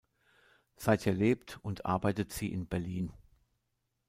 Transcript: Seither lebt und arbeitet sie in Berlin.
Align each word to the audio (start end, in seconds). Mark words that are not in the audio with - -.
Seither 0.77 1.13
lebt 1.13 1.59
und 1.61 1.85
arbeitet 1.85 2.31
sie 2.33 2.51
in 2.51 2.65
Berlin. 2.65 3.13